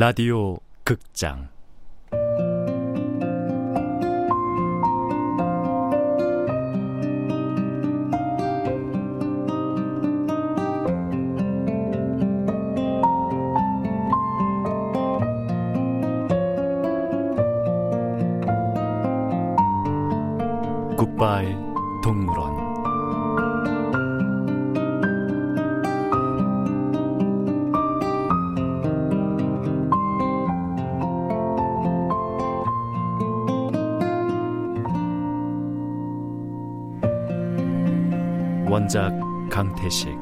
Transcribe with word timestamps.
라디오 0.00 0.58
극장 0.84 1.48
원작 38.78 39.10
강태식 39.50 40.16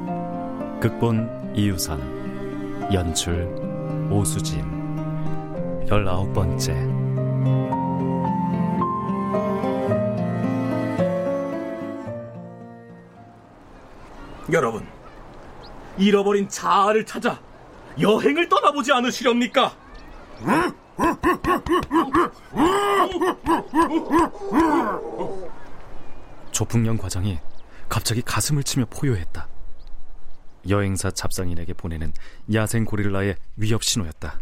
극본 0.81 1.53
이유선 1.55 2.91
연출 2.91 3.47
오수진 4.11 4.65
열아홉 5.87 6.33
번째 6.33 6.73
여러분, 14.51 14.87
잃어버린 15.99 16.49
자아를 16.49 17.05
찾아 17.05 17.39
여행을 18.01 18.49
떠나보지 18.49 18.91
않으시렵니까? 18.91 19.77
조풍령 26.53 26.97
과장이 26.97 27.39
갑자기 27.89 28.23
가슴을 28.23 28.63
치며 28.63 28.87
포효했다. 28.87 29.49
여행사 30.69 31.11
잡상인에게 31.11 31.75
보내는 31.75 32.13
야생 32.53 32.85
고릴라의 32.85 33.37
위협 33.57 33.85
신호였다. 33.85 34.41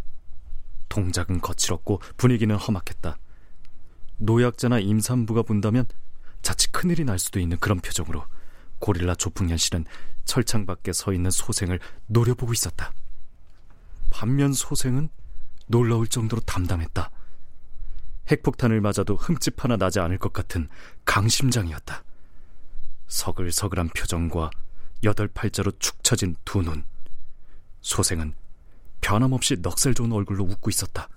동작은 0.89 1.41
거칠었고 1.41 2.01
분위기는 2.17 2.55
험악했다. 2.55 3.17
노약자나 4.17 4.79
임산부가 4.79 5.43
본다면 5.43 5.85
자칫 6.41 6.71
큰일이 6.71 7.03
날 7.03 7.19
수도 7.19 7.39
있는 7.39 7.57
그런 7.57 7.79
표정으로 7.79 8.23
고릴라 8.79 9.15
조풍년 9.15 9.57
씨는 9.57 9.85
철창 10.25 10.65
밖에 10.65 10.93
서 10.93 11.11
있는 11.11 11.31
소생을 11.31 11.79
노려보고 12.07 12.53
있었다. 12.53 12.93
반면 14.09 14.53
소생은 14.53 15.09
놀라울 15.67 16.07
정도로 16.07 16.41
담담했다. 16.43 17.11
핵폭탄을 18.31 18.79
맞아도 18.81 19.15
흠집 19.15 19.63
하나 19.63 19.75
나지 19.75 19.99
않을 19.99 20.17
것 20.17 20.33
같은 20.33 20.69
강심장이었다. 21.03 22.04
서글서글한 23.07 23.89
표정과 23.89 24.49
여덟 25.03 25.27
팔자로 25.27 25.71
축 25.79 26.03
처진 26.03 26.35
두 26.45 26.61
눈. 26.61 26.83
소생은 27.81 28.33
변함없이 29.01 29.57
넉살 29.61 29.93
좋은 29.93 30.11
얼굴로 30.11 30.43
웃고 30.43 30.69
있었다. 30.69 31.07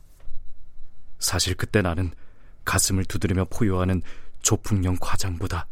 사실 1.19 1.55
그때 1.55 1.81
나는 1.81 2.13
가슴을 2.65 3.07
두드리며 3.07 3.47
포효하는 3.47 4.03
조풍령 4.43 4.99
과장보다 5.01 5.67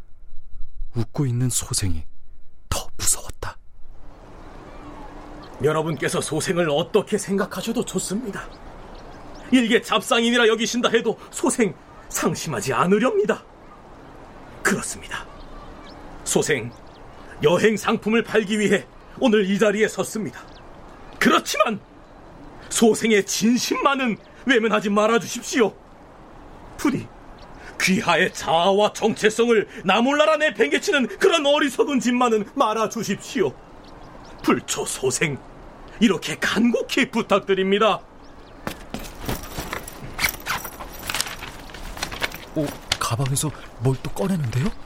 웃고 0.95 1.27
있는 1.27 1.51
소생이 1.51 2.05
더 2.71 2.89
무서웠다. 2.97 3.59
여러분께서 5.63 6.21
소생을 6.21 6.69
어떻게 6.71 7.19
생각하셔도 7.19 7.85
좋습니다. 7.85 8.49
일개 9.53 9.81
잡상인이라 9.81 10.49
여기신다 10.49 10.89
해도 10.89 11.19
소생 11.31 11.75
상심하지 12.09 12.73
않으렵니다. 12.73 13.45
그렇습니다. 14.63 15.36
소생 16.27 16.71
여행 17.43 17.77
상품을 17.77 18.23
팔기 18.25 18.59
위해 18.59 18.85
오늘 19.19 19.49
이 19.49 19.59
자리에 19.59 19.89
섰습니다. 19.89 20.41
그렇지만 21.19 21.81
소생의 22.69 23.25
진심만은 23.25 24.19
외면하지 24.45 24.91
말아 24.91 25.19
주십시오. 25.19 25.75
부디 26.77 27.07
귀하의 27.81 28.33
자아와 28.35 28.93
정체성을 28.93 29.69
나몰라라 29.85 30.37
내팽개치는 30.39 31.19
그런 31.19 31.47
어리석은 31.47 32.01
짓만은 32.01 32.45
말아 32.55 32.89
주십시오. 32.89 33.55
불초 34.43 34.85
소생 34.85 35.39
이렇게 36.01 36.37
간곡히 36.39 37.11
부탁드립니다. 37.11 38.01
오, 42.55 42.67
가방에서 42.99 43.51
뭘 43.81 43.97
또 44.03 44.11
꺼내는데요? 44.11 44.86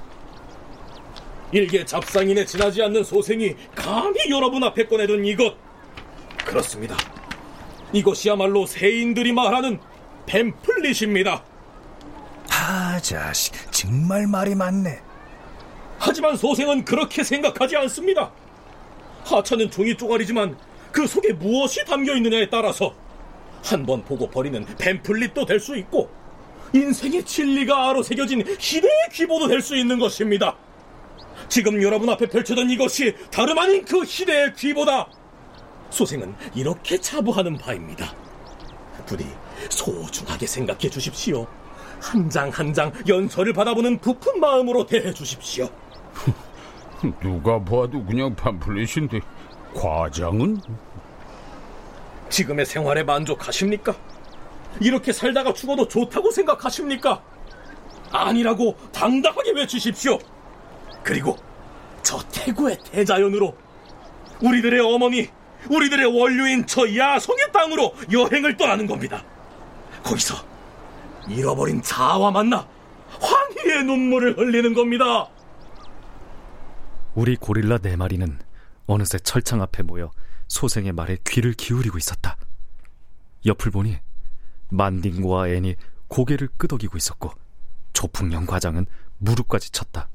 일개 1.53 1.85
잡상인에 1.85 2.45
지나지 2.45 2.83
않는 2.83 3.03
소생이 3.05 3.55
감히 3.75 4.19
여러분 4.31 4.63
앞에 4.63 4.87
꺼내둔 4.87 5.25
이것. 5.25 5.57
그렇습니다. 6.45 6.97
이것이야말로 7.93 8.67
세인들이 8.67 9.33
말하는 9.33 9.81
뱀플릿입니다. 10.27 11.45
아, 12.53 13.01
자식, 13.01 13.55
정말 13.73 14.27
말이 14.27 14.55
많네. 14.55 15.01
하지만 15.99 16.37
소생은 16.37 16.85
그렇게 16.85 17.23
생각하지 17.25 17.77
않습니다. 17.77 18.31
하찮은 19.25 19.71
종이 19.71 19.97
쪼가리지만 19.97 20.57
그 20.93 21.07
속에 21.07 21.33
무엇이 21.33 21.85
담겨 21.85 22.15
있느냐에 22.17 22.49
따라서 22.49 22.95
한 23.63 23.85
번 23.85 24.03
보고 24.05 24.29
버리는 24.31 24.65
뱀플릿도 24.79 25.45
될 25.45 25.61
수 25.61 25.77
있고 25.77 26.09
인생의 26.73 27.25
진리가 27.25 27.89
아로 27.91 28.03
새겨진 28.03 28.41
희대의 28.59 28.93
귀보도 29.13 29.49
될 29.49 29.61
수 29.61 29.77
있는 29.77 29.99
것입니다. 29.99 30.57
지금 31.51 31.83
여러분 31.83 32.09
앞에 32.09 32.27
펼쳐진 32.29 32.71
이것이 32.71 33.15
다름 33.31 33.59
아닌 33.59 33.85
그 33.85 34.03
희대의 34.05 34.55
귀보다 34.55 35.07
소생은 35.91 36.35
이렇게 36.55 36.97
자부하는 36.99 37.59
바입니다. 37.59 38.15
부디 39.05 39.27
소중하게 39.69 40.47
생각해 40.47 40.89
주십시오. 40.89 41.47
한 42.01 42.31
장 42.31 42.51
한 42.51 42.73
장 42.73 42.93
연설을 43.07 43.53
받아보는 43.53 43.99
부푼 43.99 44.39
마음으로 44.41 44.87
대해 44.87 45.13
주십시오. 45.13 45.69
누가 47.21 47.59
봐도 47.63 48.03
그냥 48.05 48.35
팜플렛인데 48.37 49.21
과장은? 49.75 50.61
지금의 52.31 52.65
생활에 52.65 53.03
만족하십니까? 53.03 53.95
이렇게 54.81 55.13
살다가 55.13 55.53
죽어도 55.53 55.89
좋다고 55.89 56.31
생각하십니까? 56.31 57.21
아니라고 58.13 58.77
당당하게 58.93 59.51
외치십시오. 59.53 60.19
그리고 61.03 61.37
저 62.03 62.19
태고의 62.31 62.79
대자연으로 62.91 63.57
우리들의 64.43 64.81
어머니, 64.81 65.29
우리들의 65.69 66.19
원류인 66.19 66.67
저 66.67 66.83
야성의 66.95 67.53
땅으로 67.53 67.95
여행을 68.11 68.57
떠나는 68.57 68.87
겁니다. 68.87 69.25
거기서 70.03 70.35
잃어버린 71.29 71.83
자아와 71.83 72.31
만나 72.31 72.67
환희의 73.21 73.85
눈물을 73.85 74.39
흘리는 74.39 74.73
겁니다. 74.75 75.29
우리 77.15 77.37
고릴라 77.37 77.79
네 77.79 77.97
마리는 77.97 78.39
어느새 78.87 79.19
철창 79.19 79.61
앞에 79.63 79.83
모여 79.83 80.11
소생의 80.49 80.93
말에 80.93 81.19
귀를 81.27 81.53
기울이고 81.53 81.99
있었다. 81.99 82.37
옆을 83.47 83.71
보니 83.71 83.99
만딩과 84.71 85.49
앤이 85.49 85.77
고개를 86.09 86.49
끄덕이고 86.57 86.97
있었고 86.97 87.31
조풍령 87.93 88.47
과장은 88.47 88.87
무릎까지 89.19 89.71
쳤다. 89.71 90.09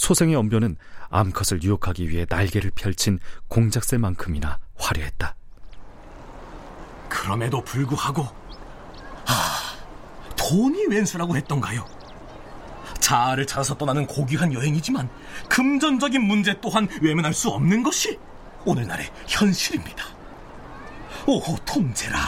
소생의 0.00 0.34
언변은 0.34 0.76
암컷을 1.10 1.62
유혹하기 1.62 2.08
위해 2.08 2.24
날개를 2.26 2.70
펼친 2.74 3.18
공작새만큼이나 3.48 4.58
화려했다. 4.76 5.34
그럼에도 7.10 7.62
불구하고 7.62 8.26
아, 9.26 9.76
돈이 10.36 10.86
웬수라고 10.86 11.36
했던가요? 11.36 11.84
자아를 12.98 13.46
찾아서 13.46 13.76
떠나는 13.76 14.06
고귀한 14.06 14.54
여행이지만 14.54 15.10
금전적인 15.50 16.22
문제 16.22 16.58
또한 16.62 16.88
외면할 17.02 17.34
수 17.34 17.50
없는 17.50 17.82
것이 17.82 18.18
오늘날의 18.64 19.06
현실입니다. 19.28 20.02
오호 21.26 21.56
통제라 21.66 22.18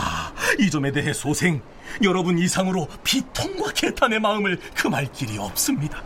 이 0.59 0.71
점에 0.71 0.93
대해 0.93 1.15
소생 1.15 1.63
여러분 2.03 2.39
이상으로 2.39 2.87
비통과 3.03 3.73
개탄의 3.73 4.21
마음을 4.21 4.61
금할 4.75 5.11
길이 5.11 5.39
없습니다. 5.39 6.03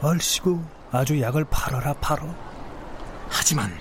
얼씨구 0.00 0.75
아주 0.96 1.20
약을 1.20 1.44
팔아라 1.50 1.94
팔어. 1.94 2.34
하지만 3.28 3.72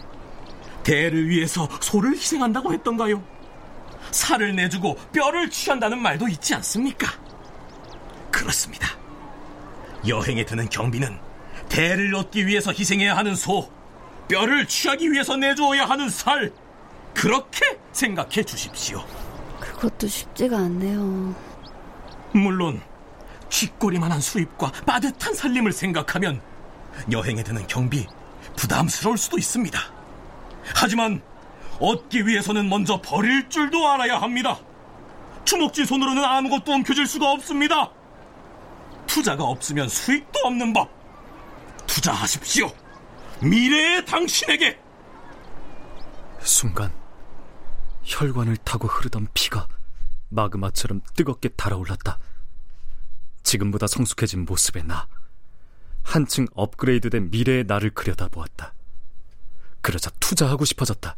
대를 0.83 1.29
위해서 1.29 1.67
소를 1.81 2.13
희생한다고 2.13 2.73
했던가요? 2.73 3.23
살을 4.11 4.55
내주고 4.55 4.95
뼈를 5.11 5.49
취한다는 5.49 5.99
말도 5.99 6.27
있지 6.27 6.53
않습니까? 6.55 7.07
그렇습니다. 8.31 8.89
여행에 10.07 10.45
드는 10.45 10.69
경비는 10.69 11.17
대를 11.69 12.13
얻기 12.13 12.45
위해서 12.45 12.71
희생해야 12.71 13.17
하는 13.17 13.35
소, 13.35 13.71
뼈를 14.27 14.67
취하기 14.67 15.11
위해서 15.11 15.35
내주어야 15.35 15.85
하는 15.85 16.09
살, 16.09 16.51
그렇게 17.13 17.79
생각해 17.91 18.43
주십시오. 18.43 19.03
그것도 19.59 20.07
쉽지가 20.07 20.57
않네요. 20.57 21.35
물론 22.33 22.81
쥐꼬리만한 23.49 24.19
수입과 24.19 24.71
빠듯한 24.85 25.33
살림을 25.33 25.71
생각하면 25.71 26.41
여행에 27.11 27.43
드는 27.43 27.67
경비 27.67 28.07
부담스러울 28.57 29.17
수도 29.17 29.37
있습니다. 29.37 29.79
하지만 30.75 31.21
얻기 31.79 32.25
위해서는 32.25 32.69
먼저 32.69 33.01
버릴 33.01 33.49
줄도 33.49 33.87
알아야 33.87 34.21
합니다. 34.21 34.59
주먹진 35.43 35.85
손으로는 35.85 36.23
아무것도 36.23 36.71
옮겨질 36.71 37.05
수가 37.05 37.31
없습니다. 37.31 37.91
투자가 39.05 39.43
없으면 39.43 39.87
수익도 39.87 40.39
없는 40.45 40.73
법. 40.73 40.89
투자하십시오. 41.85 42.71
미래의 43.41 44.05
당신에게. 44.05 44.79
순간 46.41 46.91
혈관을 48.03 48.57
타고 48.57 48.87
흐르던 48.87 49.27
피가 49.33 49.67
마그마처럼 50.29 51.01
뜨겁게 51.15 51.49
달아올랐다. 51.49 52.17
지금보다 53.43 53.87
성숙해진 53.87 54.45
모습의 54.45 54.83
나. 54.85 55.07
한층 56.05 56.47
업그레이드된 56.53 57.31
미래의 57.31 57.65
나를 57.67 57.89
그려다보았다. 57.89 58.73
그러자 59.81 60.11
투자하고 60.19 60.63
싶어졌다. 60.63 61.15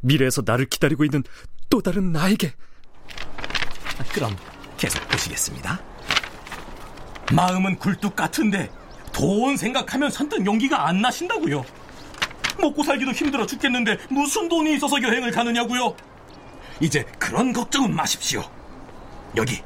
미래에서 0.00 0.42
나를 0.46 0.66
기다리고 0.66 1.04
있는 1.04 1.22
또 1.68 1.82
다른 1.82 2.12
나에게. 2.12 2.54
그럼 4.14 4.34
계속 4.78 5.06
보시겠습니다. 5.08 5.78
마음은 7.32 7.76
굴뚝 7.76 8.16
같은데 8.16 8.70
돈 9.12 9.56
생각하면 9.56 10.10
선뜻 10.10 10.46
용기가 10.46 10.88
안 10.88 11.02
나신다고요. 11.02 11.64
먹고 12.60 12.82
살기도 12.82 13.12
힘들어 13.12 13.46
죽겠는데 13.46 13.98
무슨 14.08 14.48
돈이 14.48 14.74
있어서 14.76 15.02
여행을 15.02 15.32
가느냐고요. 15.32 15.94
이제 16.80 17.04
그런 17.18 17.52
걱정은 17.52 17.94
마십시오. 17.94 18.42
여기 19.36 19.62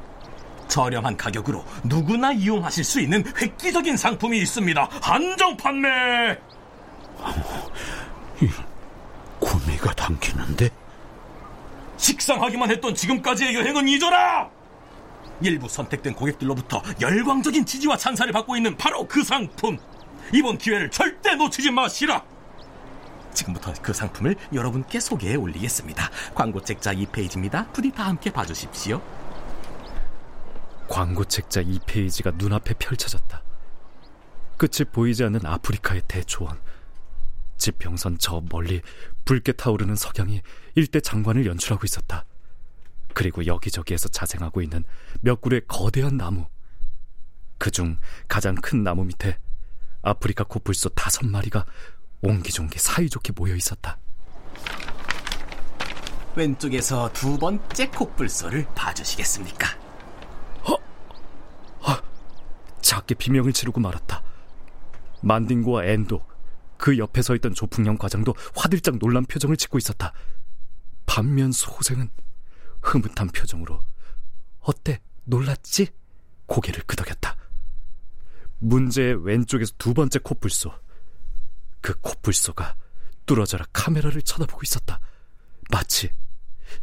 저렴한 0.67 1.17
가격으로 1.17 1.63
누구나 1.83 2.31
이용하실 2.31 2.83
수 2.83 2.99
있는 2.99 3.23
획기적인 3.39 3.97
상품이 3.97 4.37
있습니다. 4.39 4.89
한정 5.01 5.55
판매. 5.57 6.37
구미가 9.39 9.93
당기는데 9.93 10.69
식상하기만 11.97 12.71
했던 12.71 12.93
지금까지의 12.93 13.55
여행은 13.55 13.87
잊어라! 13.87 14.49
일부 15.41 15.67
선택된 15.67 16.13
고객들로부터 16.13 16.81
열광적인 17.01 17.65
지지와 17.65 17.97
찬사를 17.97 18.31
받고 18.31 18.55
있는 18.55 18.77
바로 18.77 19.07
그 19.07 19.23
상품. 19.23 19.77
이번 20.33 20.57
기회를 20.57 20.89
절대 20.91 21.35
놓치지 21.35 21.71
마시라! 21.71 22.23
지금부터 23.33 23.73
그 23.81 23.93
상품을 23.93 24.35
여러분께 24.53 24.99
소개해 24.99 25.35
올리겠습니다. 25.35 26.09
광고 26.33 26.61
책자 26.61 26.93
2페이지입니다. 26.93 27.71
부디 27.73 27.91
다 27.91 28.05
함께 28.05 28.31
봐주십시오. 28.31 29.01
광고 30.87 31.25
책자 31.25 31.61
2페이지가 31.61 32.35
눈앞에 32.35 32.73
펼쳐졌다. 32.75 33.41
끝이 34.57 34.89
보이지 34.91 35.23
않는 35.25 35.45
아프리카의 35.45 36.03
대초원. 36.07 36.59
지평선 37.57 38.17
저 38.19 38.41
멀리 38.49 38.81
붉게 39.25 39.53
타오르는 39.53 39.95
석양이 39.95 40.41
일대 40.75 40.99
장관을 40.99 41.45
연출하고 41.45 41.85
있었다. 41.85 42.25
그리고 43.13 43.45
여기저기에서 43.45 44.09
자생하고 44.09 44.61
있는 44.61 44.83
몇 45.21 45.41
그루의 45.41 45.61
거대한 45.67 46.17
나무. 46.17 46.45
그중 47.57 47.97
가장 48.27 48.55
큰 48.55 48.83
나무 48.83 49.05
밑에 49.05 49.37
아프리카 50.01 50.43
코뿔소 50.43 50.89
다섯 50.89 51.25
마리가 51.25 51.65
옹기종기 52.21 52.77
사이좋게 52.77 53.33
모여 53.35 53.55
있었다. 53.55 53.97
왼쪽에서 56.35 57.11
두 57.13 57.37
번째 57.37 57.87
코뿔소를 57.89 58.67
봐주시겠습니까? 58.75 59.84
작게 62.85 63.15
비명을 63.15 63.51
지르고 63.51 63.81
말았다. 63.81 64.21
만딩고와 65.23 65.85
엔도, 65.85 66.23
그 66.77 66.99
옆에 66.99 67.23
서 67.23 67.33
있던 67.35 67.55
조풍령 67.55 67.97
과장도 67.97 68.35
화들짝 68.55 68.99
놀란 68.99 69.25
표정을 69.25 69.57
짓고 69.57 69.79
있었다. 69.79 70.13
반면 71.07 71.51
소생은 71.51 72.09
흐뭇한 72.83 73.29
표정으로 73.29 73.79
어때 74.59 75.01
놀랐지? 75.23 75.87
고개를 76.45 76.83
끄덕였다. 76.83 77.35
문제의 78.59 79.25
왼쪽에서 79.25 79.73
두 79.79 79.95
번째 79.95 80.19
코뿔소. 80.19 80.71
그 81.81 81.99
코뿔소가 82.01 82.75
뚫어져라 83.25 83.65
카메라를 83.73 84.21
쳐다보고 84.21 84.61
있었다. 84.63 84.99
마치 85.71 86.11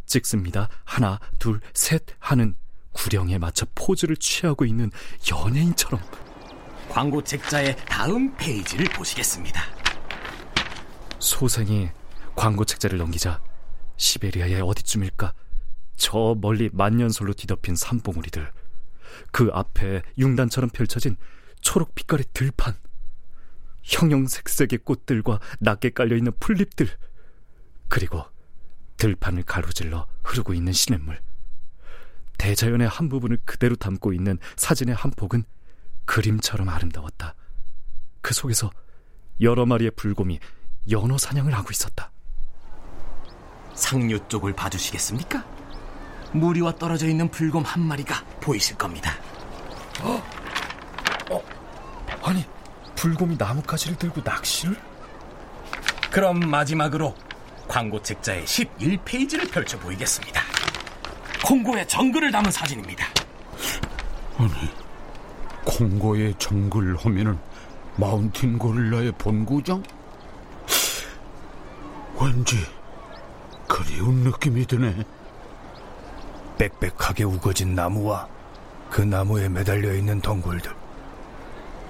찍습니다. 0.07 0.69
하나, 0.83 1.21
둘, 1.39 1.61
셋 1.75 2.03
하는 2.19 2.57
구령에 2.93 3.39
맞춰 3.39 3.67
포즈를 3.75 4.17
취하고 4.17 4.65
있는 4.65 4.91
연예인처럼. 5.31 6.01
광고 6.89 7.23
책자의 7.23 7.77
다음 7.87 8.37
페이지를 8.37 8.87
보시겠습니다. 8.87 9.63
소생이 11.19 11.89
광고 12.35 12.65
책자를 12.65 12.99
넘기자 12.99 13.41
시베리아의 13.97 14.61
어디쯤일까? 14.61 15.33
저 15.97 16.37
멀리 16.41 16.69
만년설로 16.73 17.33
뒤덮인 17.35 17.77
산봉우리들. 17.77 18.53
그 19.31 19.51
앞에 19.53 20.03
융단처럼 20.19 20.71
펼쳐진 20.71 21.17
초록 21.61 21.95
빛깔의 21.95 22.25
들판. 22.33 22.75
형형색색의 23.83 24.81
꽃들과 24.85 25.41
낮게 25.61 25.91
깔려있는 25.91 26.33
풀잎들. 26.41 26.89
그리고 27.89 28.25
들판을 28.97 29.45
가로질러 29.45 30.07
흐르고 30.25 30.55
있는 30.55 30.73
시냇물. 30.73 31.21
대자연의 32.43 32.89
한 32.89 33.09
부분을 33.09 33.39
그대로 33.45 33.77
담고 33.77 34.13
있는 34.13 34.37
사진의 34.57 34.97
한 34.97 35.13
폭은 35.13 35.45
그림처럼 36.07 36.69
아름다웠다. 36.69 37.37
그 38.21 38.35
속에서 38.35 38.69
여러 39.41 39.65
마리의 39.65 39.93
불곰이 39.93 40.41
연어 40.91 41.19
사냥을 41.19 41.55
하고 41.55 41.69
있었다. 41.71 42.11
상류 43.75 44.27
쪽을 44.27 44.55
봐주시겠습니까? 44.55 45.45
물 46.33 46.57
위와 46.57 46.75
떨어져 46.75 47.07
있는 47.07 47.31
불곰 47.31 47.63
한 47.63 47.81
마리가 47.81 48.25
보이실 48.41 48.77
겁니다. 48.77 49.13
아니, 52.25 52.45
불곰이 52.97 53.37
나뭇가지를 53.37 53.97
들고 53.99 54.21
낚시를? 54.23 54.77
그럼 56.11 56.41
마지막으로 56.41 57.15
광고 57.69 58.03
책자의 58.03 58.45
11페이지를 58.47 59.49
펼쳐 59.49 59.79
보이겠습니다. 59.79 60.52
콩고의 61.45 61.87
정글을 61.89 62.31
담은 62.31 62.51
사진입니다. 62.51 63.07
아니 64.39 64.53
콩고의 65.65 66.35
정글 66.39 66.97
하면은 66.97 67.39
마운틴 67.97 68.59
고릴라의 68.59 69.13
본고장? 69.19 69.83
왠지 72.21 72.57
그리운 73.69 74.17
느낌이 74.23 74.67
드네. 74.67 75.05
빽빽하게 76.59 77.25
우거진 77.25 77.75
나무와 77.75 78.29
그 78.91 79.03
나무에 79.03 79.49
매달려 79.49 79.95
있는 79.95 80.21
덩굴들. 80.21 80.73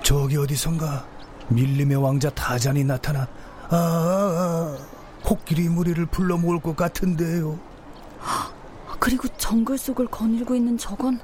저기 0.02 0.36
어디선가 0.36 1.06
밀림의 1.48 1.96
왕자 1.96 2.30
타잔이 2.30 2.84
나타나 2.84 3.28
아, 3.68 3.76
아, 3.76 3.76
아 3.76 4.78
코끼리 5.22 5.68
무리를 5.68 6.04
불러 6.06 6.36
모을 6.36 6.60
것 6.60 6.74
같은데요. 6.76 7.58
그리고 9.02 9.26
정글 9.36 9.78
속을 9.78 10.06
거닐고 10.06 10.54
있는 10.54 10.78
저건 10.78 11.18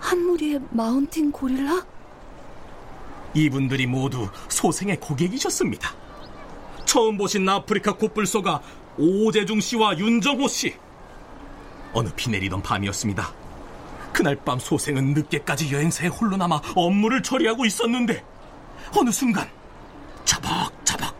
한 0.00 0.18
무리의 0.26 0.60
마운틴 0.70 1.30
고릴라? 1.30 1.86
이분들이 3.34 3.86
모두 3.86 4.28
소생의 4.48 4.98
고객이셨습니다. 4.98 5.94
처음 6.84 7.16
보신 7.16 7.48
아프리카 7.48 7.92
코뿔소가 7.92 8.60
오재중 8.98 9.60
씨와 9.60 9.96
윤정호 9.96 10.48
씨. 10.48 10.74
어느 11.92 12.08
비 12.16 12.30
내리던 12.30 12.62
밤이었습니다. 12.62 13.32
그날 14.12 14.34
밤 14.34 14.58
소생은 14.58 15.14
늦게까지 15.14 15.72
여행사에 15.72 16.08
홀로 16.08 16.36
남아 16.36 16.62
업무를 16.74 17.22
처리하고 17.22 17.64
있었는데 17.64 18.24
어느 18.98 19.12
순간 19.12 19.48
자박자박 20.24 21.14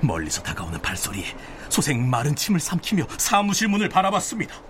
멀리서 0.00 0.42
다가오는 0.42 0.80
발소리에 0.80 1.26
소생 1.68 2.08
마른 2.08 2.34
침을 2.34 2.60
삼키며 2.60 3.04
사무실 3.18 3.68
문을 3.68 3.90
바라봤습니다. 3.90 4.67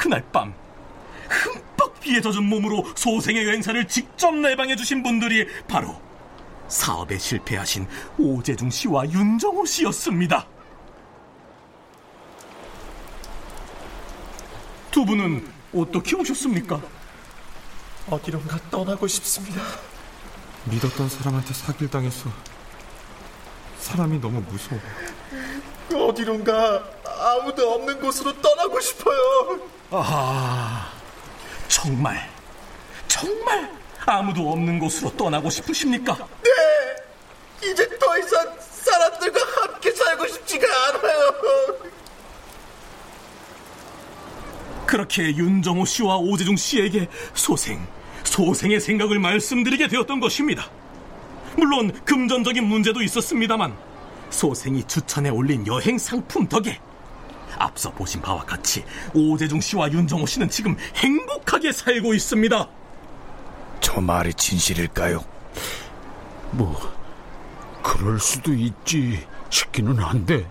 그날 0.00 0.24
밤 0.32 0.54
흠뻑 1.28 2.00
비에 2.00 2.22
젖은 2.22 2.42
몸으로 2.44 2.86
소생의 2.96 3.46
여행사를 3.46 3.86
직접 3.86 4.34
내방해 4.34 4.74
주신 4.74 5.02
분들이 5.02 5.46
바로 5.68 6.00
사업에 6.68 7.18
실패하신 7.18 7.86
오재중 8.18 8.70
씨와 8.70 9.10
윤정호 9.10 9.66
씨였습니다. 9.66 10.46
두 14.90 15.04
분은 15.04 15.46
어떻게 15.74 16.16
오셨습니까? 16.16 16.80
어디론가 18.08 18.70
떠나고 18.70 19.06
싶습니다. 19.06 19.60
믿었던 20.64 21.10
사람한테 21.10 21.52
사기당해서 21.52 22.30
사람이 23.78 24.18
너무 24.18 24.40
무서워. 24.48 24.80
어디론가 26.08 26.84
아무도 27.04 27.74
없는 27.74 28.00
곳으로 28.00 28.40
떠나고 28.40 28.80
싶어요. 28.80 29.79
아, 29.92 30.92
정말, 31.68 32.28
정말 33.08 33.70
아무도 34.06 34.52
없는 34.52 34.78
곳으로 34.78 35.14
떠나고 35.16 35.50
싶으십니까? 35.50 36.16
네! 36.44 37.70
이제 37.70 37.88
더 37.98 38.18
이상 38.18 38.56
사람들과 38.60 39.40
함께 39.40 39.90
살고 39.90 40.26
싶지가 40.28 40.66
않아요. 40.88 41.30
그렇게 44.86 45.34
윤정호 45.36 45.84
씨와 45.84 46.16
오재중 46.18 46.56
씨에게 46.56 47.08
소생, 47.34 47.86
소생의 48.24 48.80
생각을 48.80 49.18
말씀드리게 49.18 49.88
되었던 49.88 50.20
것입니다. 50.20 50.68
물론 51.56 51.92
금전적인 52.04 52.64
문제도 52.64 53.02
있었습니다만 53.02 53.76
소생이 54.30 54.84
추천에 54.86 55.30
올린 55.30 55.66
여행 55.66 55.98
상품 55.98 56.48
덕에 56.48 56.80
앞서 57.58 57.90
보신 57.90 58.20
바와 58.20 58.44
같이 58.44 58.84
오재중 59.14 59.60
씨와 59.60 59.90
윤정호 59.92 60.26
씨는 60.26 60.48
지금 60.50 60.76
행복하게 60.96 61.72
살고 61.72 62.14
있습니다. 62.14 62.68
저 63.80 64.00
말이 64.00 64.32
진실일까요? 64.34 65.24
뭐 66.52 66.78
그럴 67.82 68.18
수도 68.18 68.52
있지 68.52 69.26
싶기는 69.48 69.98
한데 69.98 70.48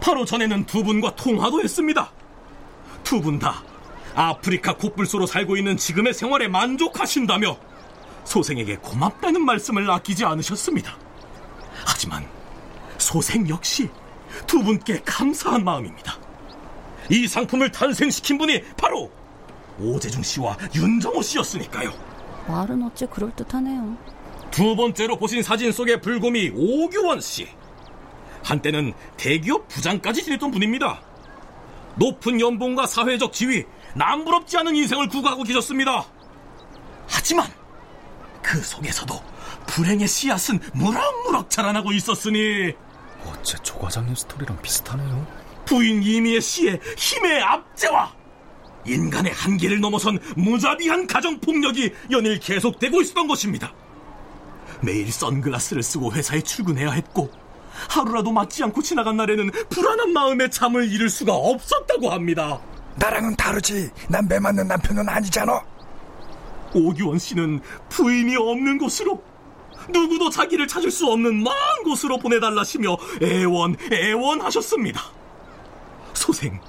바로 0.00 0.24
전에는 0.24 0.64
두 0.66 0.82
분과 0.82 1.14
통화도 1.16 1.62
했습니다. 1.62 2.10
두 3.04 3.20
분 3.20 3.38
다 3.38 3.62
아프리카 4.14 4.76
코뿔소로 4.76 5.26
살고 5.26 5.56
있는 5.56 5.76
지금의 5.76 6.12
생활에 6.14 6.48
만족하신다며 6.48 7.56
소생에게 8.24 8.76
고맙다는 8.76 9.44
말씀을 9.44 9.90
아끼지 9.90 10.24
않으셨습니다. 10.24 10.96
하지만 11.86 12.26
소생 12.98 13.48
역시 13.48 13.88
두 14.46 14.62
분께 14.62 15.00
감사한 15.04 15.64
마음입니다. 15.64 16.18
이 17.10 17.26
상품을 17.26 17.72
탄생시킨 17.72 18.38
분이 18.38 18.62
바로 18.76 19.10
오재중 19.78 20.22
씨와 20.22 20.56
윤정호 20.74 21.22
씨였으니까요. 21.22 21.92
말은 22.46 22.82
어찌 22.84 23.06
그럴듯하네요. 23.06 23.96
두 24.50 24.76
번째로 24.76 25.16
보신 25.16 25.42
사진 25.42 25.72
속의 25.72 26.00
불곰이 26.00 26.52
오규원 26.54 27.20
씨. 27.20 27.48
한때는 28.42 28.92
대기업 29.16 29.68
부장까지 29.68 30.24
지냈던 30.24 30.50
분입니다. 30.50 31.00
높은 31.96 32.40
연봉과 32.40 32.86
사회적 32.86 33.32
지위, 33.32 33.64
남부럽지 33.94 34.56
않은 34.58 34.74
인생을 34.74 35.08
구가하고 35.08 35.42
계셨습니다. 35.44 36.04
하지만 37.06 37.46
그 38.42 38.60
속에서도 38.60 39.14
불행의 39.66 40.08
씨앗은 40.08 40.60
무럭무럭 40.74 41.50
자라나고 41.50 41.92
있었으니 41.92 42.72
어째 43.26 43.58
조 43.62 43.78
과장님 43.78 44.14
스토리랑 44.14 44.60
비슷하네요. 44.62 45.26
부인 45.64 46.02
이미의 46.02 46.40
씨의 46.40 46.80
힘의 46.96 47.42
압제와 47.42 48.12
인간의 48.84 49.32
한계를 49.32 49.80
넘어선 49.80 50.18
무자비한 50.36 51.06
가정폭력이 51.06 51.92
연일 52.10 52.40
계속되고 52.40 53.00
있었던 53.00 53.28
것입니다. 53.28 53.72
매일 54.80 55.10
선글라스를 55.12 55.82
쓰고 55.82 56.12
회사에 56.12 56.40
출근해야 56.40 56.90
했고 56.90 57.30
하루라도 57.88 58.32
맞지 58.32 58.64
않고 58.64 58.82
지나간 58.82 59.16
날에는 59.16 59.50
불안한 59.70 60.12
마음에 60.12 60.50
잠을 60.50 60.90
이룰 60.90 61.08
수가 61.08 61.32
없었다고 61.34 62.10
합니다. 62.10 62.60
나랑은 62.96 63.36
다르지. 63.36 63.90
난 64.08 64.26
매 64.28 64.38
맞는 64.38 64.66
남편은 64.66 65.08
아니잖아. 65.08 65.62
오규원 66.74 67.18
씨는 67.18 67.60
부인이 67.88 68.36
없는 68.36 68.78
곳으로 68.78 69.22
누구도 69.88 70.30
자기를 70.30 70.66
찾을 70.68 70.90
수 70.90 71.06
없는 71.06 71.42
먼 71.42 71.54
곳으로 71.84 72.18
보내달라시며 72.18 72.96
애원 73.22 73.76
애원하셨습니다. 73.92 75.02
소생 76.14 76.60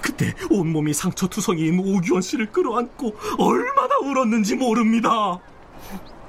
그때 0.00 0.32
온몸이 0.50 0.94
상처투성이인 0.94 1.80
오규원 1.80 2.22
씨를 2.22 2.52
끌어안고 2.52 3.16
얼마나 3.38 3.96
울었는지 3.98 4.54
모릅니다. 4.54 5.38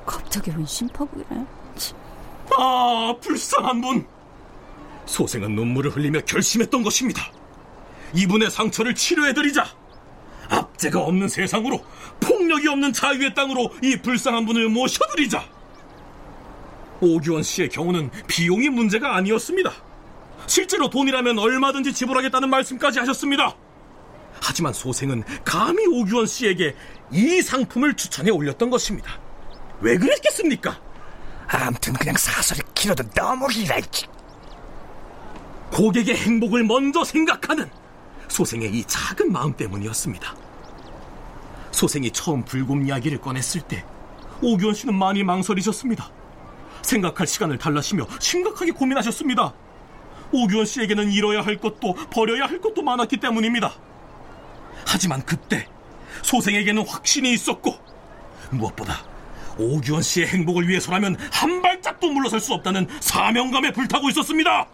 갑자기 0.05 0.51
웬 0.51 0.65
심파부이래? 0.65 1.46
아 2.57 3.15
불쌍한 3.22 3.81
분 3.81 4.07
소생은 5.05 5.55
눈물을 5.55 5.91
흘리며 5.91 6.22
결심했던 6.22 6.84
것입니다. 6.84 7.31
이분의 8.13 8.50
상처를 8.50 8.96
치료해드리자 8.96 9.65
압제가 10.50 11.01
없는 11.01 11.27
세상으로 11.27 11.84
폭력이 12.19 12.67
없는 12.67 12.93
자유의 12.93 13.34
땅으로 13.34 13.69
이 13.84 13.98
불쌍한 13.98 14.46
분을 14.46 14.69
모셔드리자 14.69 15.43
오규원 17.01 17.44
씨의 17.44 17.70
경우는 17.70 18.10
비용이 18.27 18.70
문제가 18.70 19.16
아니었습니다. 19.16 19.72
실제로 20.48 20.89
돈이라면 20.89 21.38
얼마든지 21.39 21.94
지불하겠다는 21.94 22.50
말씀까지 22.50 23.00
하셨습니다. 23.00 23.56
하지만 24.42 24.74
소생은 24.74 25.24
감히 25.44 25.86
오규원 25.88 26.25
씨에게 26.25 26.75
이 27.12 27.42
상품을 27.42 27.96
추천해 27.96 28.32
올렸던 28.32 28.70
것입니다. 28.70 29.20
왜 29.82 29.98
그랬겠습니까? 29.98 30.80
암튼 31.48 31.94
그냥 31.94 32.16
사설이 32.18 32.62
길어도 32.74 33.04
너무 33.12 33.48
길어. 33.48 33.75
고객의 35.72 36.16
행복을 36.16 36.63
먼저 36.63 37.04
생각하는 37.04 37.70
소생의 38.27 38.74
이 38.74 38.84
작은 38.86 39.32
마음 39.32 39.54
때문이었습니다. 39.56 40.36
소생이 41.72 42.12
처음 42.12 42.44
불곰 42.44 42.86
이야기를 42.88 43.20
꺼냈을 43.20 43.62
때 43.62 43.86
오규원 44.42 44.74
씨는 44.74 44.96
많이 44.96 45.24
망설이셨습니다. 45.24 46.10
생각할 46.81 47.27
시간을 47.27 47.57
달라시며 47.57 48.05
심각하게 48.19 48.72
고민하셨습니다. 48.72 49.53
오규원 50.31 50.65
씨에게는 50.65 51.12
잃어야 51.12 51.41
할 51.41 51.57
것도 51.57 51.93
버려야 52.12 52.46
할 52.46 52.60
것도 52.60 52.81
많았기 52.81 53.17
때문입니다. 53.17 53.74
하지만 54.86 55.22
그때 55.25 55.67
소생에게는 56.24 56.86
확신이 56.88 57.34
있었고 57.34 57.75
무엇보다 58.51 59.03
오규원 59.57 60.01
씨의 60.01 60.27
행복을 60.27 60.67
위해서라면 60.67 61.17
한 61.31 61.62
발짝도 61.62 62.10
물러설 62.10 62.39
수 62.39 62.53
없다는 62.53 62.88
사명감에 63.00 63.72
불타고 63.72 64.10
있었습니다. 64.10 64.67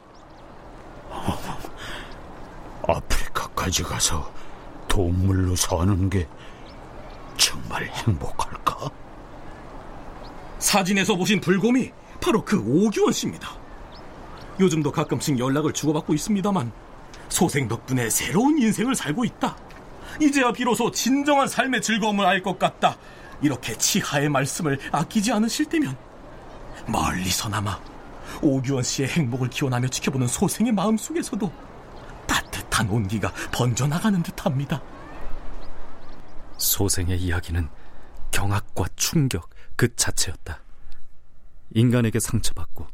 아프리카까지 2.88 3.84
가서 3.84 4.32
동물로 4.88 5.56
사는 5.56 6.10
게 6.10 6.28
정말 7.38 7.86
행복할까? 7.86 8.63
사진에서 10.64 11.16
보신 11.16 11.42
불곰이 11.42 11.92
바로 12.22 12.44
그 12.44 12.58
오규원 12.58 13.12
씨입니다. 13.12 13.50
요즘도 14.62 14.94
가끔씩 14.94 15.38
연락을 15.38 15.74
주고받고 15.74 16.14
있습니다만 16.14 16.72
소생 17.28 17.68
덕분에 17.68 18.10
새로운 18.10 18.58
인생을 18.58 18.96
살고 18.96 19.26
있다. 19.26 19.58
이제야 20.22 20.54
비로소 20.54 20.90
진정한 20.90 21.50
삶의 21.50 21.82
즐거움을 21.82 22.26
알 22.26 22.42
것 22.42 22.58
같다. 22.58 22.98
이렇게 23.42 23.78
치하의 23.78 24.30
말씀을 24.30 24.80
아끼지 24.94 25.34
않으실 25.34 25.66
때면 25.66 25.98
멀리서나마 26.88 27.78
오규원 28.42 28.84
씨의 28.84 29.10
행복을 29.10 29.50
기원하며 29.50 29.90
지켜보는 29.90 30.28
소생의 30.28 30.72
마음 30.72 30.96
속에서도 30.96 31.52
따뜻한 32.26 32.90
온기가 32.90 33.34
번져나가는 33.52 34.24
듯합니다. 34.24 34.82
소생의 36.58 37.20
이야기는 37.20 37.68
경악과 38.32 38.86
충격 38.96 39.53
그 39.76 39.96
자체였다. 39.96 40.62
인간에게 41.72 42.20
상처받고 42.20 42.88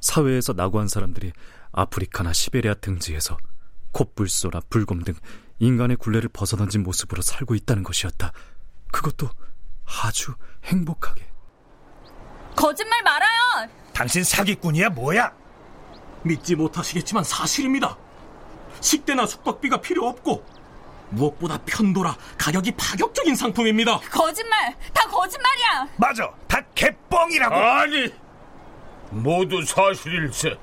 사회에서 0.00 0.52
낙오한 0.52 0.88
사람들이 0.88 1.32
아프리카나 1.72 2.32
시베리아 2.32 2.74
등지에서 2.74 3.36
콧불소나 3.92 4.60
불곰 4.70 5.02
등 5.02 5.14
인간의 5.58 5.96
굴레를 5.96 6.28
벗어던진 6.30 6.82
모습으로 6.82 7.22
살고 7.22 7.54
있다는 7.54 7.82
것이었다. 7.82 8.32
그것도 8.92 9.28
아주 10.02 10.34
행복하게. 10.64 11.28
거짓말 12.56 13.02
말아요! 13.02 13.68
당신 13.92 14.24
사기꾼이야 14.24 14.90
뭐야? 14.90 15.32
믿지 16.22 16.54
못하시겠지만 16.54 17.24
사실입니다. 17.24 17.96
식대나 18.80 19.26
숙박비가 19.26 19.80
필요 19.80 20.06
없고 20.08 20.44
무엇보다 21.10 21.58
편도라 21.64 22.16
가격이 22.38 22.72
파격적인 22.72 23.34
상품입니다. 23.34 24.00
거짓말! 24.10 24.76
다 25.30 25.40
거짓말이야! 25.40 25.88
맞아, 25.96 26.30
다 26.48 26.60
개뻥이라고. 26.74 27.54
아니, 27.54 28.12
모두 29.10 29.62
사실일세. 29.64 30.56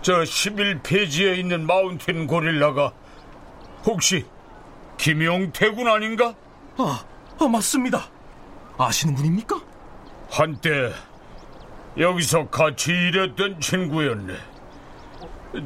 저 0.00 0.14
11페이지에 0.22 1.38
있는 1.38 1.66
마운틴 1.66 2.26
고릴라가 2.26 2.92
혹시 3.84 4.26
김용태군 4.96 5.86
아닌가? 5.88 6.34
아, 6.76 7.04
아 7.38 7.48
맞습니다. 7.48 8.08
아시는 8.78 9.14
분입니까? 9.14 9.60
한때 10.30 10.92
여기서 11.98 12.48
같이 12.48 12.90
일했던 12.90 13.60
친구였네. 13.60 14.34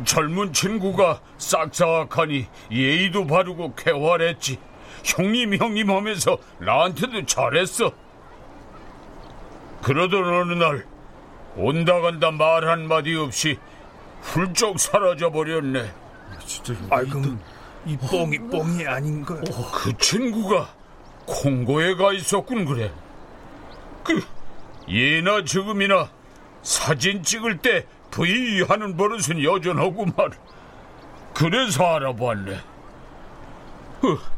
젊은 0.04 0.52
친구가 0.52 1.20
싹싹하니 1.38 2.46
예의도 2.70 3.26
바르고 3.26 3.74
쾌활했지. 3.76 4.58
형님 5.06 5.54
형님 5.54 5.90
하면서 5.90 6.36
나한테도 6.58 7.24
잘했어. 7.26 7.92
그러던 9.82 10.24
어느 10.24 10.52
날 10.54 10.84
온다 11.56 12.00
간다 12.00 12.32
말 12.32 12.68
한마디 12.68 13.14
없이 13.14 13.56
훌쩍 14.20 14.80
사라져 14.80 15.30
버렸네. 15.30 15.92
진짜 16.44 16.74
아, 16.90 17.02
그럼 17.02 17.40
이 17.86 17.96
뽕이 17.96 18.38
뽕이 18.50 18.86
아닌가? 18.86 19.36
그 19.72 19.96
친구가 19.96 20.68
콩고에 21.24 21.94
가 21.94 22.12
있었군 22.12 22.64
그래. 22.64 22.90
그 24.02 24.22
예나 24.88 25.44
지금이나 25.44 26.10
사진 26.62 27.22
찍을 27.22 27.58
때 27.58 27.86
V 28.10 28.62
하는 28.62 28.96
버릇은 28.96 29.42
여전하구만. 29.42 30.32
그래서 31.32 31.84
알아봤네. 31.94 32.56
어, 32.56 34.35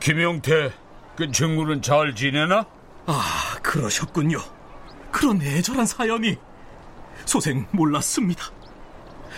김용태 0.00 0.72
그 1.16 1.30
친구는 1.30 1.82
잘 1.82 2.14
지내나? 2.14 2.64
아, 3.06 3.58
그러셨군요. 3.62 4.38
그런 5.10 5.40
애절한 5.42 5.86
사연이 5.86 6.36
소생 7.24 7.66
몰랐습니다. 7.72 8.44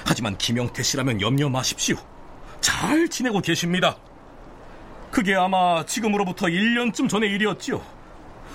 하지만 0.05 0.37
김영태 0.37 0.83
씨라면 0.83 1.21
염려 1.21 1.49
마십시오. 1.49 1.97
잘 2.61 3.09
지내고 3.09 3.41
계십니다. 3.41 3.97
그게 5.11 5.35
아마 5.35 5.85
지금으로부터 5.85 6.47
1년쯤 6.47 7.09
전의 7.09 7.31
일이었지요. 7.31 7.83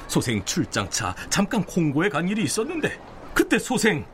소생 0.07 0.43
출장차 0.45 1.15
잠깐 1.29 1.63
콩고에 1.63 2.09
간 2.09 2.27
일이 2.29 2.43
있었는데 2.43 2.99
그때 3.33 3.57
소생 3.57 4.05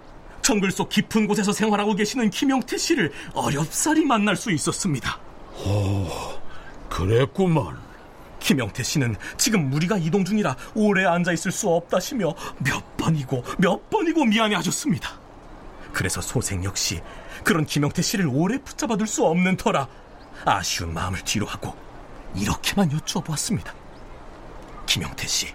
정글 0.41 0.71
속 0.71 0.89
깊은 0.89 1.27
곳에서 1.27 1.51
생활하고 1.51 1.93
계시는 1.93 2.29
김영태 2.29 2.77
씨를 2.77 3.11
어렵사리 3.33 4.05
만날 4.05 4.35
수 4.35 4.51
있었습니다. 4.51 5.19
오, 5.65 6.07
그랬구만. 6.91 7.79
김영태 8.39 8.83
씨는 8.83 9.15
지금 9.37 9.69
무리가 9.69 9.97
이동 9.97 10.25
중이라 10.25 10.55
오래 10.75 11.05
앉아 11.05 11.31
있을 11.31 11.51
수 11.51 11.69
없다시며 11.69 12.33
몇 12.57 12.97
번이고 12.97 13.43
몇 13.59 13.89
번이고 13.89 14.25
미안해 14.25 14.55
하셨습니다. 14.55 15.19
그래서 15.93 16.21
소생 16.21 16.63
역시 16.63 17.01
그런 17.43 17.65
김영태 17.65 18.01
씨를 18.01 18.27
오래 18.27 18.57
붙잡아둘 18.61 19.07
수 19.07 19.25
없는 19.25 19.57
터라 19.57 19.87
아쉬운 20.45 20.93
마음을 20.93 21.21
뒤로 21.23 21.45
하고 21.45 21.75
이렇게만 22.35 22.91
여쭈어 22.91 23.21
보았습니다. 23.21 23.73
김영태 24.85 25.27
씨, 25.27 25.53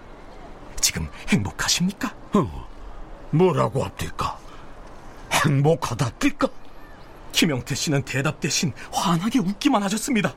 지금 0.79 1.07
행복하십니까? 1.27 2.15
어, 2.33 2.67
뭐라고 3.31 3.83
합니까? 3.83 4.39
행복하답니까? 5.31 6.47
김영태 7.31 7.75
씨는 7.75 8.03
대답 8.03 8.39
대신 8.39 8.73
환하게 8.91 9.39
웃기만 9.39 9.83
하셨습니다. 9.83 10.33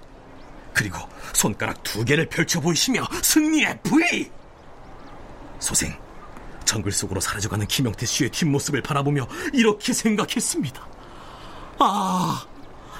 그리고 0.75 0.99
손가락 1.33 1.83
두 1.83 2.05
개를 2.05 2.27
펼쳐 2.27 2.61
보이시며 2.61 3.07
승리의 3.23 3.81
V! 3.83 4.31
소생, 5.59 5.97
정글 6.65 6.93
속으로 6.93 7.21
사라져가는 7.21 7.67
김영태 7.67 8.07
씨의 8.07 8.31
뒷모습을 8.31 8.83
바라보며 8.83 9.27
이렇게 9.53 9.93
생각했습니다. 9.93 10.87
아, 11.79 12.47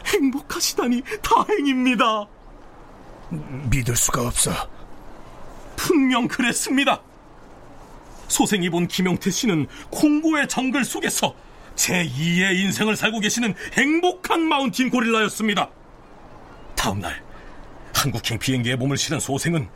행복하시다니 0.07 1.03
다행입니다. 1.23 2.27
믿을 3.71 3.97
수가 3.97 4.23
없어. 4.23 4.53
분명 5.77 6.29
그랬습니다. 6.29 7.01
소생이 8.29 8.71
본 8.71 8.87
김영태 8.87 9.31
씨는 9.31 9.67
콩고의 9.91 10.49
정글 10.49 10.85
속에서 10.85 11.35
제2의 11.77 12.59
인생을 12.61 12.97
살고 12.97 13.21
계시는 13.21 13.55
행복한 13.73 14.43
마운틴 14.43 14.91
고릴라였습니다. 14.91 15.71
다음날 16.77 17.23
한국행 18.01 18.39
비행기에 18.39 18.77
몸을 18.77 18.97
실은 18.97 19.21
소생은 19.21 19.69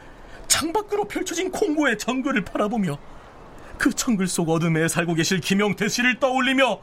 창밖으로 0.49 1.07
펼쳐진 1.07 1.51
콩고의 1.51 1.99
정글을 1.99 2.43
바라보며 2.43 2.99
그 3.77 3.93
정글 3.93 4.29
속 4.29 4.49
어둠에 4.49 4.89
살고 4.89 5.13
계실 5.13 5.41
김영태 5.41 5.89
씨를 5.89 6.21
떠올리며 6.21 6.81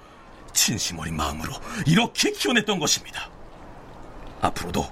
진심 0.53 0.99
어린 0.99 1.15
마음으로 1.15 1.51
이렇게 1.87 2.31
기원했던 2.31 2.77
것입니다. 2.77 3.29
앞으로도 4.41 4.85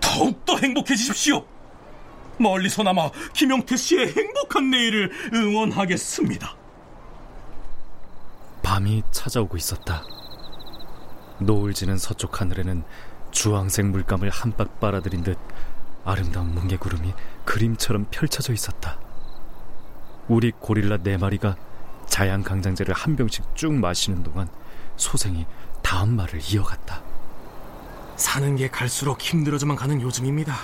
더욱더 0.00 0.56
행복해지십시오. 0.58 1.44
멀리서나마 2.38 3.10
김영태 3.32 3.76
씨의 3.76 4.14
행복한 4.14 4.70
내일을 4.70 5.12
응원하겠습니다. 5.32 6.56
밤이 8.64 9.04
찾아오고 9.12 9.56
있었다. 9.56 10.02
노을 11.38 11.72
지는 11.72 11.98
서쪽 11.98 12.40
하늘에는 12.40 12.82
주황색 13.30 13.86
물감을 13.86 14.30
한박 14.30 14.80
빨아들인 14.80 15.22
듯 15.22 15.38
아름다운 16.04 16.54
뭉게구름이 16.54 17.12
그림처럼 17.44 18.06
펼쳐져 18.10 18.52
있었다. 18.52 18.98
우리 20.28 20.52
고릴라 20.52 20.98
네 20.98 21.16
마리가 21.16 21.56
자양 22.06 22.42
강장제를 22.42 22.94
한 22.94 23.16
병씩 23.16 23.54
쭉 23.54 23.72
마시는 23.72 24.22
동안 24.22 24.48
소생이 24.96 25.46
다음 25.82 26.16
말을 26.16 26.40
이어갔다. 26.52 27.02
사는 28.16 28.56
게 28.56 28.68
갈수록 28.68 29.20
힘들어져만 29.20 29.76
가는 29.76 30.00
요즘입니다. 30.00 30.54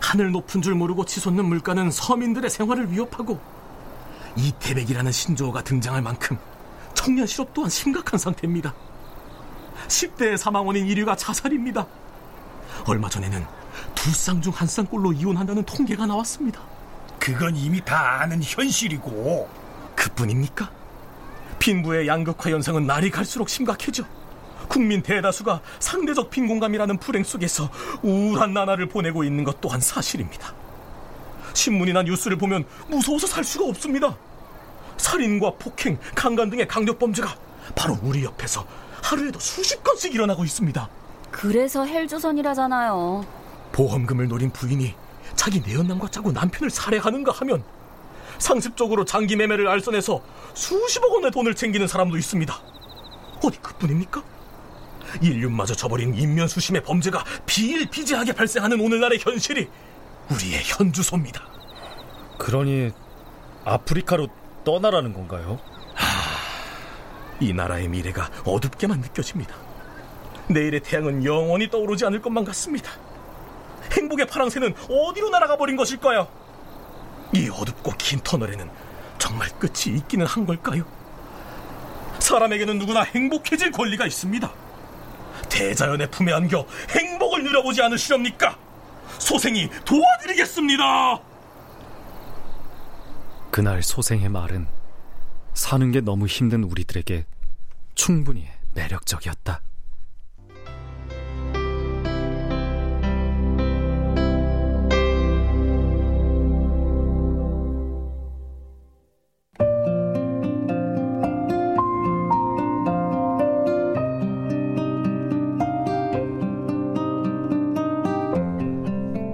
하늘 0.00 0.30
높은 0.32 0.62
줄 0.62 0.74
모르고 0.74 1.04
치솟는 1.04 1.44
물가는 1.44 1.90
서민들의 1.90 2.50
생활을 2.50 2.90
위협하고 2.90 3.40
이태백이라는 4.36 5.12
신조어가 5.12 5.62
등장할 5.62 6.02
만큼 6.02 6.38
청년 6.94 7.26
실업 7.26 7.52
또한 7.54 7.70
심각한 7.70 8.18
상태입니다. 8.18 8.74
10대의 9.88 10.36
사망 10.36 10.66
원인 10.66 10.86
1위가 10.86 11.16
자살입니다. 11.16 11.86
얼마 12.86 13.08
전에는 13.08 13.61
두 13.94 14.10
쌍 14.10 14.40
중 14.40 14.52
한 14.52 14.66
쌍꼴로 14.68 15.12
이혼한다는 15.12 15.64
통계가 15.64 16.06
나왔습니다. 16.06 16.60
그건 17.18 17.56
이미 17.56 17.84
다 17.84 18.20
아는 18.20 18.40
현실이고. 18.42 19.48
그뿐입니까? 19.94 20.70
빈부의 21.58 22.08
양극화 22.08 22.50
현상은 22.50 22.86
날이 22.86 23.10
갈수록 23.10 23.48
심각해져. 23.48 24.04
국민 24.68 25.02
대다수가 25.02 25.60
상대적 25.80 26.30
빈곤감이라는 26.30 26.98
불행 26.98 27.24
속에서 27.24 27.70
우울한 28.02 28.52
나날을 28.54 28.88
보내고 28.88 29.22
있는 29.24 29.44
것 29.44 29.60
또한 29.60 29.80
사실입니다. 29.80 30.52
신문이나 31.54 32.02
뉴스를 32.02 32.38
보면 32.38 32.64
무서워서 32.88 33.26
살 33.26 33.44
수가 33.44 33.66
없습니다. 33.66 34.16
살인과 34.96 35.52
폭행, 35.58 35.98
강간 36.14 36.48
등의 36.50 36.66
강력 36.66 36.98
범죄가 36.98 37.34
바로 37.74 37.98
우리 38.02 38.24
옆에서 38.24 38.64
하루에도 39.02 39.38
수십 39.38 39.82
건씩 39.84 40.14
일어나고 40.14 40.44
있습니다. 40.44 40.88
그래서 41.30 41.84
헬조선이라잖아요. 41.84 43.41
보험금을 43.72 44.28
노린 44.28 44.50
부인이 44.50 44.94
자기 45.34 45.60
내연남과 45.60 46.08
짜고 46.08 46.32
남편을 46.32 46.70
살해하는가 46.70 47.32
하면 47.32 47.64
상습적으로 48.38 49.04
장기 49.04 49.36
매매를 49.36 49.68
알선해서 49.68 50.22
수십억 50.54 51.12
원의 51.12 51.30
돈을 51.30 51.54
챙기는 51.54 51.86
사람도 51.86 52.16
있습니다. 52.16 52.54
어디 53.42 53.58
그뿐입니까? 53.58 54.22
인륜마저 55.20 55.74
저버린 55.74 56.14
인면수심의 56.14 56.82
범죄가 56.84 57.24
비일비재하게 57.46 58.32
발생하는 58.32 58.80
오늘날의 58.80 59.18
현실이 59.20 59.68
우리의 60.30 60.62
현주소입니다. 60.64 61.42
그러니 62.38 62.90
아프리카로 63.64 64.28
떠나라는 64.64 65.12
건가요? 65.12 65.58
이 67.40 67.52
나라의 67.52 67.88
미래가 67.88 68.30
어둡게만 68.44 69.00
느껴집니다. 69.00 69.54
내일의 70.48 70.80
태양은 70.80 71.24
영원히 71.24 71.68
떠오르지 71.68 72.06
않을 72.06 72.22
것만 72.22 72.44
같습니다. 72.44 72.92
행복의 73.92 74.26
파랑새는 74.26 74.74
어디로 74.88 75.30
날아가 75.30 75.56
버린 75.56 75.76
것일까요? 75.76 76.28
이 77.34 77.48
어둡고 77.48 77.92
긴 77.98 78.20
터널에는 78.20 78.70
정말 79.18 79.48
끝이 79.58 79.96
있기는 79.96 80.26
한 80.26 80.44
걸까요? 80.46 80.84
사람에게는 82.18 82.78
누구나 82.78 83.02
행복해질 83.02 83.72
권리가 83.72 84.06
있습니다. 84.06 84.52
대자연의 85.48 86.10
품에 86.10 86.32
안겨 86.32 86.66
행복을 86.90 87.42
누려보지 87.44 87.82
않으시렵니까? 87.82 88.58
소생이 89.18 89.68
도와드리겠습니다. 89.84 91.20
그날 93.50 93.82
소생의 93.82 94.28
말은 94.28 94.66
사는 95.52 95.90
게 95.92 96.00
너무 96.00 96.26
힘든 96.26 96.64
우리들에게 96.64 97.26
충분히 97.94 98.48
매력적이었다. 98.74 99.60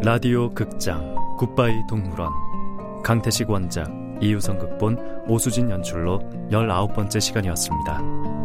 라디오 0.09 0.49
극장 0.55 1.15
굿바이 1.37 1.87
동물원 1.87 2.33
강태식 3.03 3.51
원작 3.51 3.93
이유성 4.23 4.59
극본 4.59 5.25
오수진 5.29 5.69
연출로 5.69 6.21
19번째 6.51 7.21
시간이었습니다. 7.21 8.38